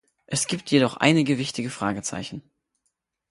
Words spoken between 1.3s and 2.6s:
wichtige Fragezeichen.